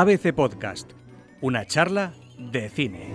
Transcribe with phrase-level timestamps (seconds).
[0.00, 0.92] ABC Podcast,
[1.40, 3.12] una charla de cine.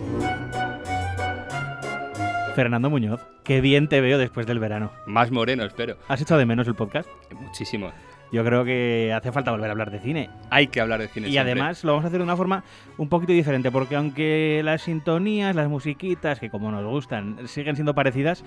[2.56, 4.92] Fernando Muñoz, qué bien te veo después del verano.
[5.08, 5.96] Más moreno, espero.
[6.10, 7.08] ¿Has echado de menos el podcast?
[7.40, 7.94] Muchísimo.
[8.34, 10.30] Yo creo que hace falta volver a hablar de cine.
[10.50, 11.30] Hay que hablar de cine.
[11.30, 11.54] Y siempre.
[11.54, 12.66] además lo vamos a hacer de una forma
[12.98, 17.96] un poquito diferente, porque aunque las sintonías, las musiquitas, que como nos gustan, siguen siendo
[17.96, 18.44] parecidas,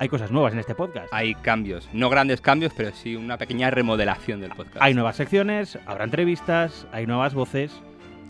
[0.00, 1.08] hay cosas nuevas en este podcast.
[1.12, 1.88] hay cambios.
[1.92, 4.78] No grandes cambios, pero sí una pequeña remodelación del podcast.
[4.80, 7.80] Hay nuevas secciones, habrá entrevistas, hay nuevas voces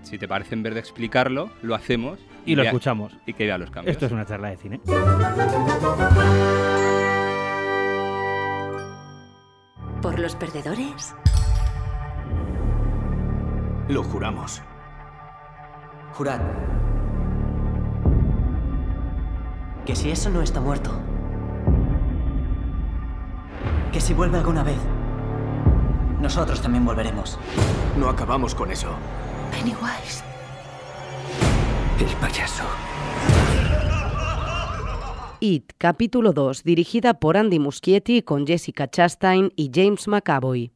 [0.02, 3.12] Si te parece en vez de explicarlo, lo hacemos y lo vea- escuchamos.
[3.26, 3.92] Y que vea los cambios.
[3.94, 4.80] Esto es una charla de cine.
[10.02, 11.14] ¿Por los perdedores?
[13.88, 14.62] Lo juramos.
[16.14, 16.40] Jurad.
[19.84, 20.90] Que si eso no está muerto.
[23.92, 24.78] Que si vuelve alguna vez.
[26.20, 27.38] Nosotros también volveremos.
[27.98, 28.88] No acabamos con eso.
[29.50, 30.22] Pennywise.
[31.98, 32.64] El payaso.
[35.40, 40.72] It, capítulo 2, dirigida por Andy Muschietti con Jessica Chastain y James McAvoy.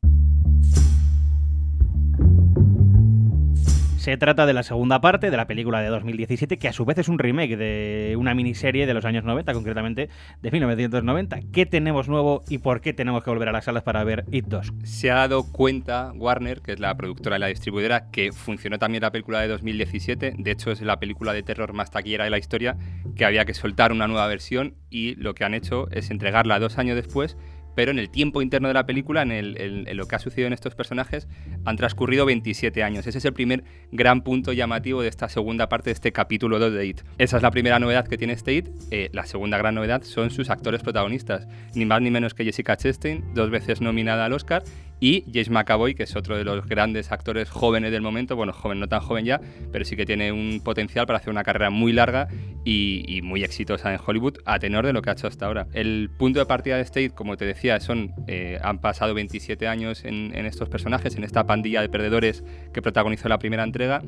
[4.04, 6.98] Se trata de la segunda parte de la película de 2017, que a su vez
[6.98, 10.10] es un remake de una miniserie de los años 90, concretamente
[10.42, 11.40] de 1990.
[11.54, 14.44] ¿Qué tenemos nuevo y por qué tenemos que volver a las salas para ver It
[14.44, 14.74] 2?
[14.82, 19.00] Se ha dado cuenta Warner, que es la productora y la distribuidora, que funcionó también
[19.00, 20.34] la película de 2017.
[20.36, 22.76] De hecho, es la película de terror más taquillera de la historia,
[23.16, 26.76] que había que soltar una nueva versión y lo que han hecho es entregarla dos
[26.76, 27.38] años después.
[27.74, 30.74] Pero en el tiempo interno de la película, en, lo que ha sucedido en estos
[30.74, 31.28] personajes,
[31.64, 33.06] han transcurrido 27 años.
[33.06, 36.72] Ese es el primer gran punto llamativo de esta segunda parte de este capítulo 2
[36.72, 37.00] de It.
[37.18, 38.68] Esa es la primera novedad que tiene este It.
[38.90, 41.46] Eh, la segunda gran novedad son sus actores protagonistas.
[41.74, 44.62] Ni más ni menos que Jessica Chastain, dos veces nominada al Oscar,
[45.00, 48.80] y James McAvoy, que es otro de los grandes actores jóvenes del momento, bueno, joven
[48.80, 49.40] no tan joven ya,
[49.72, 52.28] pero sí que tiene un potencial para hacer una carrera muy larga
[52.64, 55.66] y, muy exitosa en Hollywood a tenor de lo que ha hecho hasta ahora.
[55.72, 60.04] El punto de partida de State, como te decía, son eh, han pasado 27 años
[60.04, 64.02] en, en estos personajes, en esta pandilla de perdedores que protagonizó la primera entrega.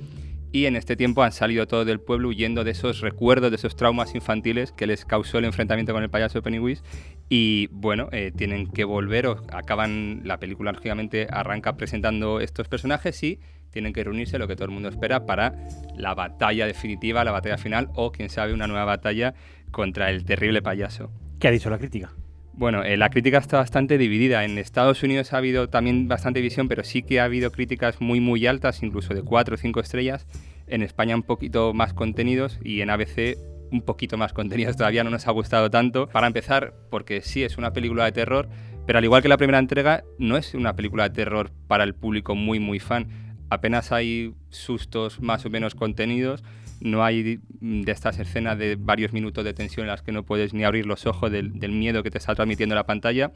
[0.53, 3.77] Y en este tiempo han salido todos del pueblo huyendo de esos recuerdos, de esos
[3.77, 6.83] traumas infantiles que les causó el enfrentamiento con el payaso Pennywise.
[7.29, 13.21] Y bueno, eh, tienen que volver, o acaban, la película lógicamente arranca presentando estos personajes
[13.23, 15.55] y tienen que reunirse, lo que todo el mundo espera, para
[15.97, 19.35] la batalla definitiva, la batalla final o, quién sabe, una nueva batalla
[19.71, 21.11] contra el terrible payaso.
[21.41, 22.13] ¿Qué ha dicho la crítica?
[22.55, 24.45] Bueno, eh, la crítica está bastante dividida.
[24.45, 28.19] En Estados Unidos ha habido también bastante visión, pero sí que ha habido críticas muy,
[28.19, 30.27] muy altas, incluso de 4 o 5 estrellas.
[30.67, 33.37] En España un poquito más contenidos y en ABC
[33.71, 34.77] un poquito más contenidos.
[34.77, 36.09] Todavía no nos ha gustado tanto.
[36.09, 38.49] Para empezar, porque sí es una película de terror,
[38.87, 41.95] pero al igual que la primera entrega, no es una película de terror para el
[41.95, 43.09] público muy, muy fan.
[43.51, 46.43] Apenas hay sustos más o menos contenidos.
[46.81, 50.53] No hay de estas escenas de varios minutos de tensión en las que no puedes
[50.53, 53.33] ni abrir los ojos del, del miedo que te está transmitiendo la pantalla.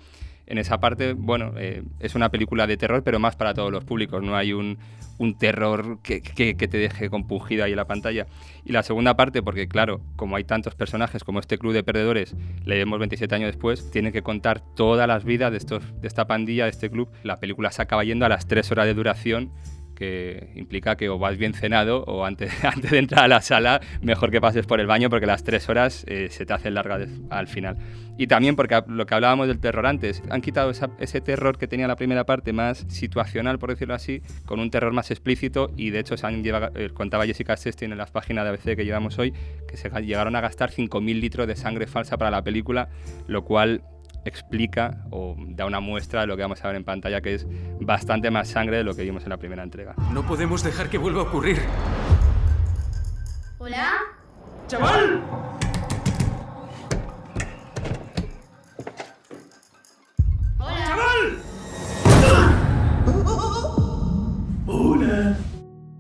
[0.51, 3.85] En esa parte, bueno, eh, es una película de terror, pero más para todos los
[3.85, 4.21] públicos.
[4.21, 4.79] No hay un,
[5.39, 8.27] terror que, te deje compungido ahí en la pantalla.
[8.65, 12.35] Y la segunda parte, porque claro, como hay tantos personajes como este club de perdedores,
[12.65, 16.71] le vemos 27 años después, tiene que contar todas las vidas de esta pandilla, de
[16.71, 17.09] este club.
[17.23, 19.53] La película se acaba yendo a las 3 horas de duración
[20.01, 23.81] que implica que o vas bien cenado o antes, antes de entrar a la sala
[24.01, 27.07] mejor que pases por el baño porque las tres horas eh, se te hacen largas
[27.29, 27.77] al final.
[28.17, 31.87] Y también porque lo que hablábamos del terror antes, han quitado ese terror que tenía
[31.87, 36.01] la primera parte más situacional, por decirlo así, con un terror más explícito y de
[36.01, 39.19] hecho se han llevado, eh, contaba Jessica Chastain en las páginas de ABC que llevamos
[39.19, 39.33] hoy,
[39.69, 42.89] que se ga- llegaron a gastar 5.000 litros de sangre falsa para la película,
[43.27, 43.83] lo cual
[44.25, 47.47] explica o da una muestra de lo que vamos a ver en pantalla, que es
[47.81, 49.95] bastante más sangre de lo que vimos en la primera entrega.
[50.13, 51.59] No podemos dejar que vuelva a ocurrir.
[53.59, 53.93] ¿Hola?
[54.67, 55.23] ¡Chaval!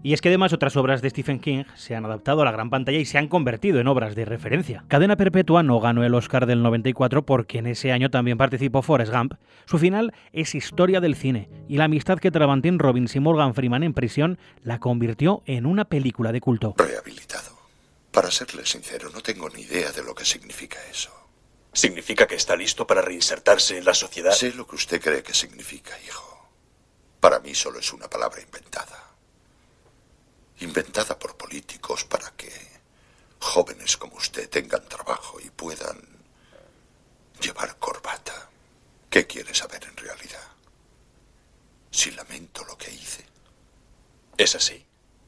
[0.02, 2.70] Y es que además otras obras de Stephen King se han adaptado a la gran
[2.70, 4.84] pantalla y se han convertido en obras de referencia.
[4.88, 9.12] Cadena Perpetua no ganó el Oscar del 94 porque en ese año también participó Forrest
[9.12, 9.34] Gump.
[9.66, 13.54] Su final es historia del cine y la amistad que traban Tim Robbins y Morgan
[13.54, 16.74] Freeman en prisión la convirtió en una película de culto.
[16.78, 17.58] Rehabilitado.
[18.10, 21.10] Para serle sincero, no tengo ni idea de lo que significa eso.
[21.72, 24.32] ¿Significa que está listo para reinsertarse en la sociedad?
[24.32, 26.50] Sé lo que usted cree que significa, hijo.
[27.20, 29.09] Para mí solo es una palabra inventada.
[30.60, 32.52] Inventada por políticos para que
[33.40, 35.98] jóvenes como usted tengan trabajo y puedan
[37.40, 38.50] llevar corbata.
[39.08, 40.48] ¿Qué quiere saber en realidad?
[41.90, 43.24] Si lamento lo que hice.
[44.36, 44.86] ¿Es así?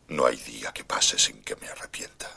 [0.08, 2.30] No hay día que pase sin que me arrepienta.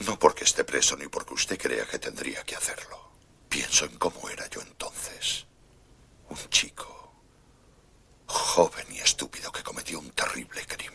[0.00, 3.10] No porque esté preso ni porque usted crea que tendría que hacerlo.
[3.48, 5.46] Pienso en cómo era yo entonces.
[6.28, 7.00] Un chico
[8.30, 10.89] joven y estúpido que cometió un terrible crimen.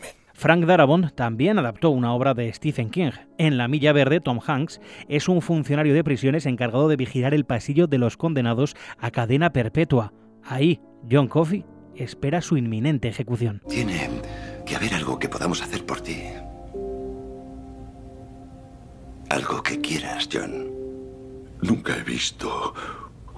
[0.46, 3.10] Frank Darabont también adaptó una obra de Stephen King.
[3.40, 7.46] En La Milla Verde, Tom Hanks es un funcionario de prisiones encargado de vigilar el
[7.46, 10.14] pasillo de los condenados a cadena perpetua.
[10.44, 10.80] Ahí,
[11.12, 11.66] John Coffey
[11.96, 13.64] espera su inminente ejecución.
[13.68, 14.08] Tiene
[14.68, 16.22] que haber algo que podamos hacer por ti.
[19.32, 20.68] Algo que quieras, John.
[21.64, 22.72] Nunca he visto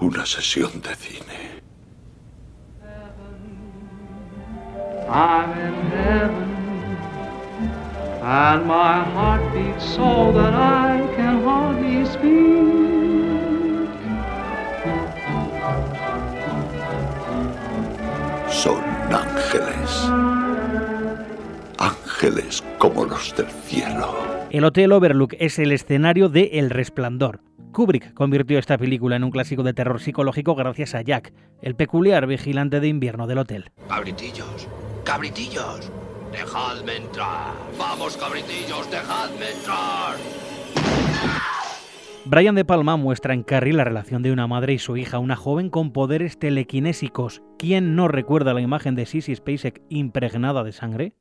[0.01, 1.61] una sesión de cine.
[5.09, 6.56] I'm in heaven,
[8.29, 13.87] and my heart beats so that I can hardly speak.
[18.49, 18.83] Son
[19.13, 20.09] ángeles.
[21.79, 24.13] Ángeles como los del cielo.
[24.49, 27.39] El Hotel Overlook es el escenario de El Resplandor.
[27.71, 31.31] Kubrick convirtió esta película en un clásico de terror psicológico gracias a Jack,
[31.61, 33.71] el peculiar vigilante de invierno del hotel.
[33.87, 34.67] Cabritillos,
[35.05, 35.91] cabritillos,
[36.31, 37.53] dejadme entrar.
[37.77, 40.15] Vamos, cabritillos, dejadme entrar.
[42.25, 45.37] Brian De Palma muestra en Carrie la relación de una madre y su hija, una
[45.37, 47.41] joven con poderes telequinésicos.
[47.57, 51.13] ¿Quién no recuerda la imagen de Sissy Spacek impregnada de sangre?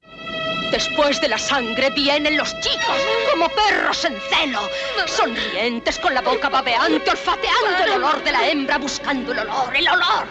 [0.72, 2.98] Después de la sangre vienen los chicos,
[3.30, 4.62] como perros en celo,
[5.06, 9.88] sonrientes con la boca babeante, olfateando el olor de la hembra, buscando el olor, el
[9.88, 10.26] olor.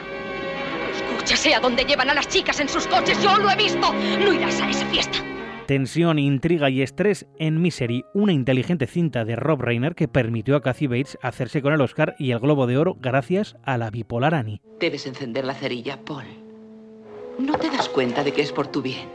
[0.96, 3.94] Escúchase a dónde llevan a las chicas en sus coches, yo lo he visto.
[3.94, 5.18] No irás a esa fiesta.
[5.68, 10.62] Tensión, intriga y estrés en Misery, una inteligente cinta de Rob Reiner que permitió a
[10.62, 14.36] Kathy Bates hacerse con el Oscar y el Globo de Oro gracias a la bipolar
[14.36, 14.62] Annie.
[14.80, 16.26] Debes encender la cerilla, Paul.
[17.40, 19.10] No te das cuenta de que es por tu bien.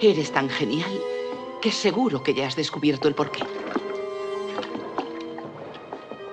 [0.00, 0.90] Eres tan genial
[1.62, 3.44] que seguro que ya has descubierto el porqué.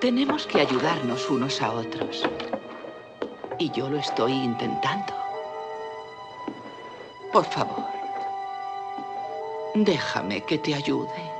[0.00, 2.28] Tenemos que ayudarnos unos a otros.
[3.58, 5.14] Y yo lo estoy intentando.
[7.32, 7.84] Por favor,
[9.74, 11.36] déjame que te ayude.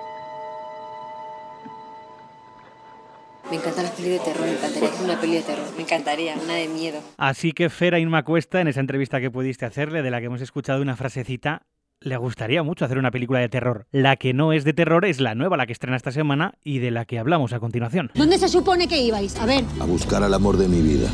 [3.51, 6.35] Me encantan las pelis de terror, me encantaría hacer una peli de terror, me encantaría,
[6.43, 7.01] una de miedo.
[7.17, 10.41] Así que Fera Inma Cuesta, en esa entrevista que pudiste hacerle, de la que hemos
[10.41, 11.63] escuchado una frasecita,
[12.01, 13.87] le gustaría mucho hacer una película de terror.
[13.93, 16.81] La que no es de terror es la nueva, la que estrena esta semana y
[16.81, 18.11] de la que hablamos a continuación.
[18.15, 19.39] ¿Dónde se supone que ibais?
[19.39, 19.65] A ver.
[19.81, 21.09] A buscar al amor de mi vida.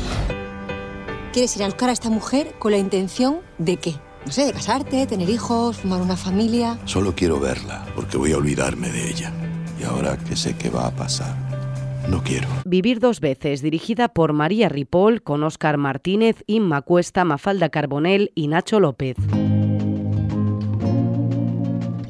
[1.33, 3.95] ¿Quieres ir a buscar a esta mujer con la intención de qué?
[4.23, 6.77] No sé, de casarte, tener hijos, formar una familia.
[6.85, 9.33] Solo quiero verla, porque voy a olvidarme de ella.
[9.81, 11.35] Y ahora que sé qué va a pasar,
[12.07, 12.47] no quiero.
[12.65, 18.47] Vivir dos veces, dirigida por María Ripoll, con Óscar Martínez, Inma Cuesta, Mafalda Carbonell y
[18.47, 19.17] Nacho López.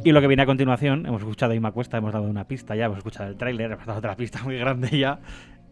[0.04, 2.75] Y lo que viene a continuación, hemos escuchado a Inma Cuesta, hemos dado una pista
[2.75, 5.22] ya, hemos escuchado el tráiler, hemos dado otra pista muy grande ya,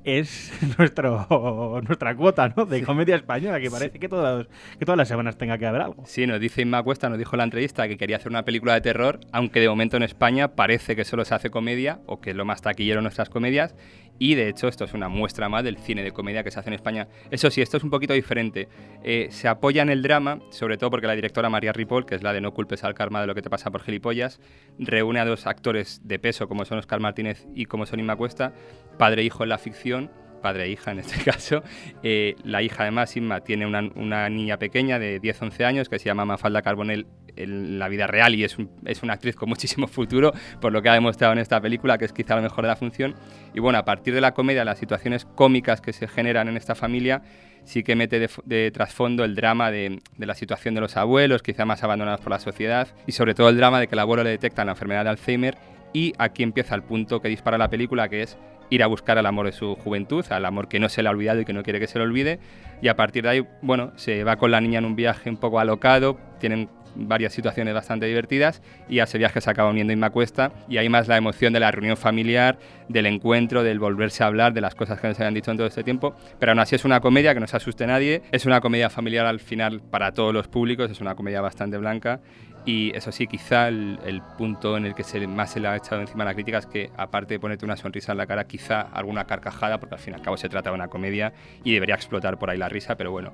[0.03, 2.65] es nuestro, nuestra cuota ¿no?
[2.65, 6.03] de comedia española, que parece que, todas, que todas las semanas tenga que haber algo.
[6.06, 8.74] Sí, nos dice Inma Cuesta, nos dijo en la entrevista que quería hacer una película
[8.74, 12.31] de terror, aunque de momento en España parece que solo se hace comedia, o que
[12.31, 13.75] es lo más taquillero en nuestras comedias,
[14.21, 16.69] y de hecho esto es una muestra más del cine de comedia que se hace
[16.69, 17.07] en España.
[17.31, 18.69] Eso sí, esto es un poquito diferente.
[19.03, 22.21] Eh, se apoya en el drama, sobre todo porque la directora María Ripoll, que es
[22.21, 24.39] la de No culpes al karma de lo que te pasa por gilipollas,
[24.77, 28.53] reúne a dos actores de peso como son Oscar Martínez y como son Inma Cuesta,
[28.99, 30.11] padre e hijo en la ficción,
[30.43, 31.63] padre e hija en este caso.
[32.03, 36.05] Eh, la hija además, Inma, tiene una, una niña pequeña de 10-11 años que se
[36.05, 39.88] llama Mafalda Carbonell en la vida real y es, un, es, una actriz con muchísimo
[39.88, 42.69] futuro, por lo que ha demostrado en esta película, que es quizá lo mejor de
[42.69, 43.15] la función.
[43.53, 46.75] Y bueno, a partir de la comedia, las situaciones cómicas que se generan en esta
[46.75, 47.21] familia,
[47.63, 51.41] sí que mete de, de trasfondo el drama de, de, la situación de los abuelos,
[51.41, 54.23] quizá más abandonados por la sociedad, y sobre todo el drama de que el abuelo
[54.23, 55.57] le detecta la enfermedad de Alzheimer.
[55.93, 58.38] Y aquí empieza el punto que dispara la película, que es
[58.71, 61.11] ir a buscar al amor de su juventud, al amor que no se le ha
[61.11, 62.39] olvidado y que no quiere que se le olvide.
[62.81, 65.38] Y a partir de ahí, bueno, se va con la niña en un viaje un
[65.38, 70.10] poco alocado, tienen varias situaciones bastante divertidas y a ese viaje se acaba uniendo Inma
[70.10, 72.57] Cuesta y hay más la emoción de la reunión familiar,
[72.89, 75.67] del encuentro, del volverse a hablar de las cosas que nos habían dicho en todo
[75.67, 78.62] este tiempo, pero aún así es una comedia que no se asuste nadie, es una
[78.62, 82.19] comedia familiar al final para todos los públicos, es una comedia bastante blanca
[82.65, 86.01] y eso sí, quizá el, punto en el que se, más se le ha echado
[86.01, 89.25] encima la crítica es que, aparte de ponerte una sonrisa en la cara, quizá alguna
[89.25, 91.33] carcajada, porque al fin y al cabo se trata de una comedia
[91.63, 93.33] y debería explotar por ahí la risa, pero bueno.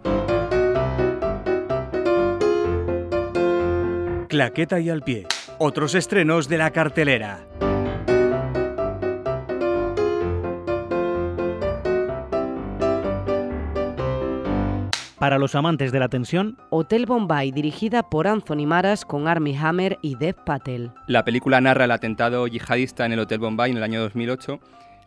[4.38, 5.25] Claqueta y al pie.
[5.58, 7.39] Otros estrenos de la cartelera.
[15.17, 19.98] Para los amantes de la tensión, Hotel Bombay, dirigida por Anthony Maras con Armie Hammer
[20.03, 20.91] y Dev Patel.
[21.08, 24.60] La película narra el atentado yihadista en el Hotel Bombay en el año 2008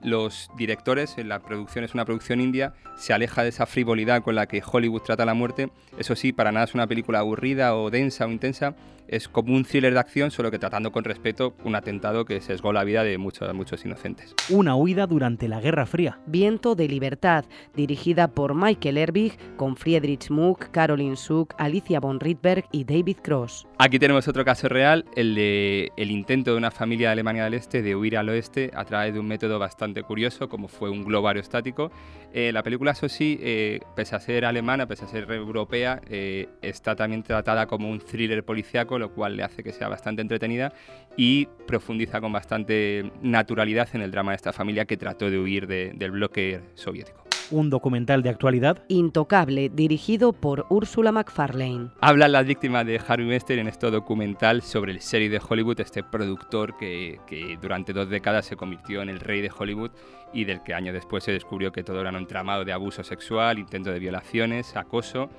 [0.03, 4.47] los directores, la producción es una producción india, se aleja de esa frivolidad con la
[4.47, 5.71] que Hollywood trata la muerte.
[5.99, 8.75] Eso sí, para nada es una película aburrida o densa o intensa,
[9.11, 12.73] es como un thriller de acción, solo que tratando con respeto un atentado que sesgó
[12.73, 14.35] la vida de muchos, muchos inocentes.
[14.49, 16.21] Una huida durante la Guerra Fría.
[16.27, 22.67] Viento de Libertad, dirigida por Michael Erbig, con Friedrich Muck, Caroline Suk, Alicia von Rydberg
[22.71, 23.67] y David Cross.
[23.79, 27.55] Aquí tenemos otro caso real, el de el intento de una familia de Alemania del
[27.55, 29.59] Este de huir al oeste a través de un método
[30.03, 31.91] curioso, como fue un globo aerostático.
[32.33, 36.49] Eh, la película, eso sí, eh, pese a ser alemana, pese a ser europea, eh,
[36.63, 40.73] está también tratada como un thriller policiaco lo cual le hace que sea bastante entretenida
[41.17, 45.67] y profundiza con bastante naturalidad en el drama de esta familia que trató de huir
[45.67, 48.83] del bloque soviético un documental de actualidad.
[48.89, 51.91] Intocable, dirigido por Ursula McFarlane.
[52.01, 56.03] Hablan las víctimas de Harvey Weinstein en este documental sobre el serie de Hollywood, este
[56.03, 59.91] productor que, que, durante dos décadas se convirtió en el rey de Hollywood
[60.33, 63.59] y del que años después se descubrió que todo era un entramado de abuso sexual,
[63.59, 65.31] intento de violaciones, acoso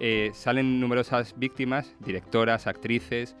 [0.00, 3.36] eh, salen numerosas víctimas, directoras, actrices,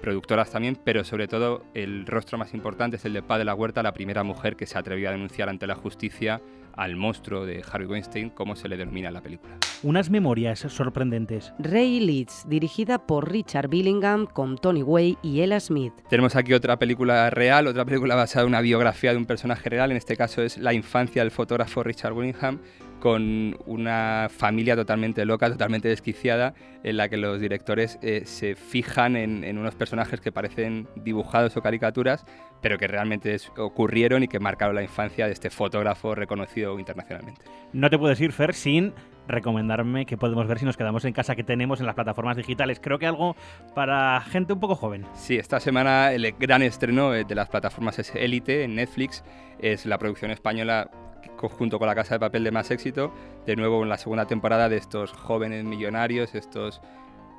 [0.00, 3.54] productoras también, pero sobre todo el rostro más importante es el de Paz de la
[3.54, 6.40] Huerta, la primera mujer que se atrevió a denunciar ante la justicia
[6.78, 9.58] al monstruo de Harvey Weinstein, como se le denomina en la película.
[9.82, 11.52] Unas memorias sorprendentes.
[11.58, 15.92] Ray Leeds, dirigida por Richard Billingham con Tony Way y Ella Smith.
[16.08, 19.90] Tenemos aquí otra película real, otra película basada en una biografía de un personaje real,
[19.90, 22.60] en este caso es la infancia del fotógrafo Richard Billingham,
[22.98, 29.16] con una familia totalmente loca, totalmente desquiciada, en la que los directores eh, se fijan
[29.16, 32.24] en, unos personajes que parecen dibujados o caricaturas,
[32.60, 37.42] pero que realmente ocurrieron y que marcaron la infancia de este fotógrafo reconocido internacionalmente.
[37.72, 38.92] No te puedes ir, Fer, sin
[39.28, 42.80] recomendarme que podemos ver si nos quedamos en casa que tenemos en las plataformas digitales.
[42.80, 43.36] Creo que algo
[43.74, 45.04] para gente un poco joven.
[45.14, 49.22] Sí, esta semana el gran estreno de las plataformas es Elite en Netflix.
[49.60, 50.90] Es la producción española
[51.36, 53.12] junto con La Casa de Papel de más éxito,
[53.46, 56.80] de nuevo en la segunda temporada de estos jóvenes millonarios, estos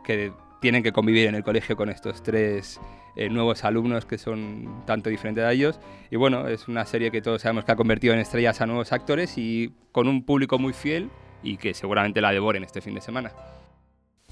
[0.03, 0.31] que
[0.62, 2.79] tienen que convivir en el colegio con estos tres
[3.15, 5.79] eh, nuevos alumnos que son tanto diferentes a ellos.
[6.12, 8.91] Y bueno, es una serie que todos sabemos que ha convertido en estrellas a nuevos
[8.91, 11.10] actores y con un público muy fiel
[11.43, 13.31] y que seguramente la devoren este fin de semana.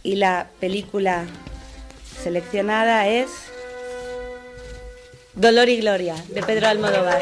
[0.03, 1.25] Y la película
[2.03, 3.51] seleccionada es
[5.33, 7.21] Dolor y Gloria, de Pedro Almodóvar.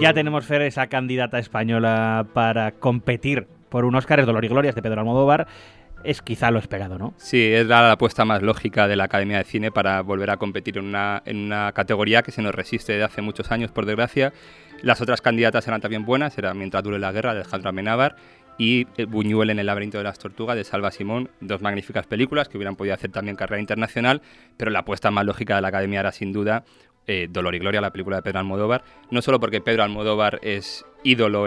[0.00, 4.76] Ya tenemos, Fer, esa candidata española para competir por un Oscar, es Dolor y Glorias
[4.76, 5.48] de Pedro Almodóvar.
[6.04, 7.14] Es quizá lo esperado, ¿no?
[7.16, 10.78] Sí, es la apuesta más lógica de la Academia de Cine para volver a competir
[10.78, 14.32] en una, en una categoría que se nos resiste desde hace muchos años, por desgracia.
[14.82, 18.14] Las otras candidatas eran también buenas, era Mientras dure la guerra de Alejandro Amenábar
[18.58, 22.58] y Buñuel en el laberinto de las tortugas de Salva Simón, dos magníficas películas que
[22.58, 24.20] hubieran podido hacer también carrera internacional,
[24.56, 26.64] pero la apuesta más lógica de la Academia era sin duda
[27.08, 30.84] eh, Dolor y Gloria, la película de Pedro Almodóvar, no solo porque Pedro Almodóvar es
[31.02, 31.46] ídolo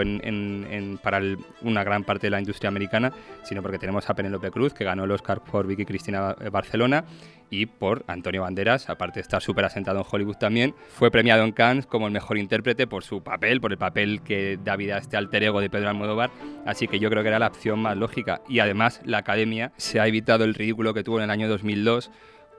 [1.02, 1.20] para
[1.60, 3.12] una gran parte de la industria americana,
[3.44, 7.04] sino porque tenemos a Penélope Cruz, que ganó el Oscar por Vicky Cristina Barcelona,
[7.52, 11.52] y por Antonio Banderas, aparte de estar súper asentado en Hollywood también, fue premiado en
[11.52, 14.98] Cannes como el mejor intérprete por su papel, por el papel que da vida a
[14.98, 16.30] este alter ego de Pedro Almodóvar,
[16.64, 18.40] así que yo creo que era la opción más lógica.
[18.48, 22.10] Y además la Academia se ha evitado el ridículo que tuvo en el año 2002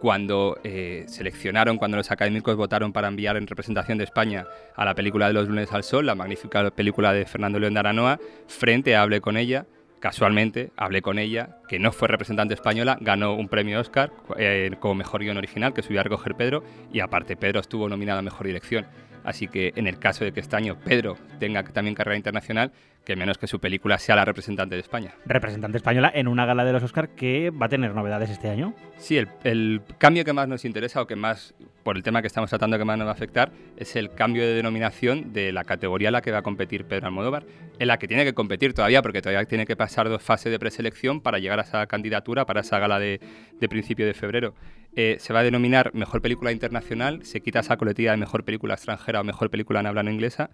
[0.03, 4.45] cuando eh, seleccionaron, cuando los académicos votaron para enviar en representación de España
[4.75, 7.79] a la película de los lunes al sol, la magnífica película de Fernando León de
[7.79, 9.65] Aranoa, frente a Hablé con ella,
[10.01, 14.95] casualmente hablé con ella, que no fue representante española, ganó un premio Oscar eh, como
[14.95, 18.45] mejor guion original, que subió a recoger Pedro, y aparte Pedro estuvo nominado a mejor
[18.45, 18.85] dirección.
[19.23, 22.71] Así que en el caso de que este año Pedro tenga también carrera internacional,
[23.05, 25.13] que menos que su película sea la representante de España.
[25.25, 28.73] Representante española en una gala de los Oscar que va a tener novedades este año.
[28.97, 31.53] Sí, el, cambio que más nos interesa o que más,
[31.83, 34.43] por el tema que estamos tratando, que más nos va a afectar, es el cambio
[34.43, 37.45] de denominación de la categoría en la que va a competir Pedro Almodóvar,
[37.79, 40.59] en la que tiene que competir todavía, porque todavía tiene que pasar dos fases de
[40.59, 43.19] preselección para llegar a esa candidatura, para esa gala de,
[43.69, 44.53] principio de febrero.
[44.95, 48.75] Eh, se va a denominar Mejor Película Internacional, se quita esa coletilla de Mejor Película
[48.75, 50.49] Extranjera o Mejor Película en habla no inglesa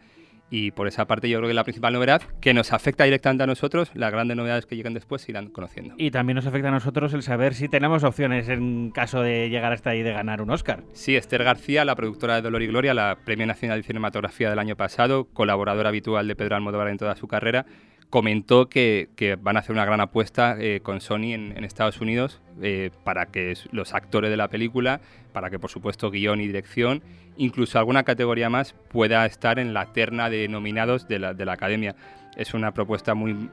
[0.50, 3.48] y por esa parte yo creo que la principal novedad que nos afecta directamente a
[3.48, 5.96] nosotros, las grandes novedades que lleguen después se irán conociendo.
[5.98, 9.72] Y también nos afecta a nosotros el saber si tenemos opciones en caso de llegar
[9.74, 10.84] hasta ahí de ganar un Oscar.
[10.94, 14.60] Sí, Esther García, la productora de Dolor y Gloria, la Premio Nacional de Cinematografía del
[14.60, 17.66] año pasado, colaboradora habitual de Pedro Almodóvar en toda su carrera,
[18.10, 22.90] comentó que, van a hacer una gran apuesta eh, con Sony en, Estados Unidos eh,
[23.04, 25.00] para que los actores de la película,
[25.32, 27.04] para que por supuesto guion y dirección,
[27.38, 31.54] incluso alguna categoría más, pueda estar en la terna de nominados de la, de la
[31.54, 31.96] Academia.
[32.36, 33.50] Es una propuesta muy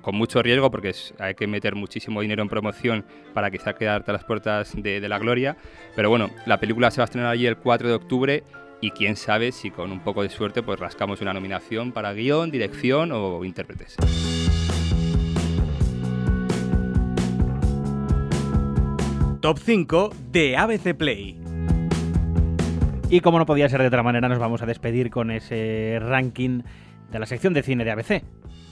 [0.00, 4.14] con mucho riesgo porque hay que meter muchísimo dinero en promoción para quizá quedarte a
[4.14, 5.56] las puertas de, de la gloria.
[5.94, 8.42] Pero bueno, la película se va a estrenar allí el 4 de octubre
[8.82, 12.50] y quién sabe si con un poco de suerte pues rascamos una nominación para guion,
[12.50, 13.96] dirección o intérpretes.
[19.40, 21.40] Top 5 de ABC Play.
[23.08, 26.62] Y como no podía ser de otra manera, nos vamos a despedir con ese ranking
[27.10, 28.22] de la sección de cine de ABC.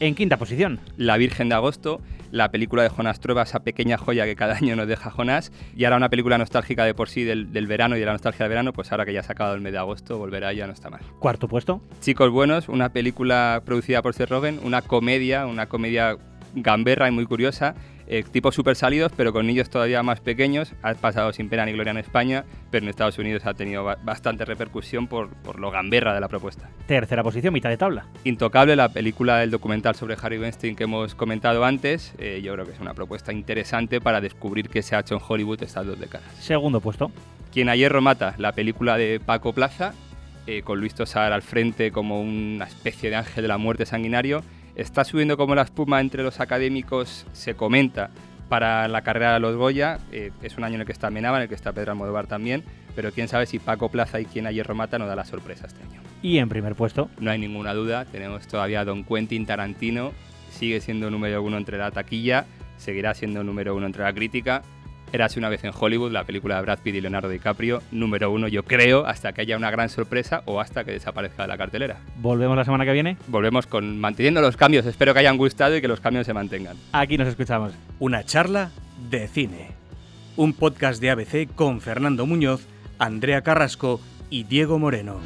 [0.01, 0.81] En quinta posición.
[0.97, 2.01] La Virgen de Agosto,
[2.33, 5.85] la película de Jonas Trueba, esa pequeña joya que cada año nos deja Jonas, y
[5.85, 8.49] ahora una película nostálgica de por sí del, del verano y de la nostalgia del
[8.49, 10.73] verano, pues ahora que ya se ha acabado el mes de agosto, volverá ya no
[10.73, 11.03] está mal.
[11.19, 11.83] Cuarto puesto.
[12.01, 16.17] Chicos Buenos, una película producida por Seth Rogen, una comedia, una comedia
[16.55, 17.75] gamberra y muy curiosa,
[18.13, 20.75] eh, tipos súper salidos, pero con niños todavía más pequeños.
[20.83, 23.97] Ha pasado sin pena ni gloria en España, pero en Estados Unidos ha tenido ba-
[24.03, 26.69] bastante repercusión por, por lo gamberra de la propuesta.
[26.87, 28.07] Tercera posición, mitad de tabla.
[28.25, 32.67] Intocable, la película del documental sobre Harry Weinstein que hemos comentado antes, eh, yo creo
[32.67, 35.99] que es una propuesta interesante para descubrir qué se ha hecho en Hollywood estas dos
[35.99, 36.27] décadas.
[36.41, 37.13] Segundo puesto.
[37.53, 39.95] Quien a hierro mata, la película de Paco Plaza,
[40.47, 44.43] eh, con Luis Tosar al frente como una especie de ángel de la muerte sanguinario,
[44.81, 48.11] está subiendo como la espuma entre los académicos, se comenta,
[48.49, 49.99] para la carrera de los Goya.
[50.11, 52.27] Eh, es un año en el que está Menaba, en el que está Pedro Almodóvar
[52.27, 52.65] también,
[52.97, 55.67] pero quién sabe si Paco Plaza y quien a hierro mata nos da la sorpresa
[55.67, 56.01] este año.
[56.23, 57.09] Y en primer puesto.
[57.21, 60.13] No hay ninguna duda, tenemos todavía a Don Quentin Tarantino,
[60.51, 62.47] sigue siendo número uno entre la taquilla,
[62.77, 64.63] seguirá siendo número uno entre la crítica.
[65.13, 68.47] Érase una vez en Hollywood, la película de Brad Pitt y Leonardo DiCaprio, número uno
[68.49, 71.99] yo creo, hasta que haya una gran sorpresa o hasta que desaparezca de la cartelera.
[72.17, 73.17] Volvemos la semana que viene.
[73.27, 76.77] Volvemos con manteniendo los cambios, espero que hayan gustado y que los cambios se mantengan.
[76.93, 77.73] Aquí nos escuchamos.
[77.99, 78.71] Una charla
[79.11, 79.73] de cine.
[80.37, 82.67] Un podcast de ABC con Fernando Muñoz,
[82.99, 85.21] Andrea Carrasco y Diego Moreno.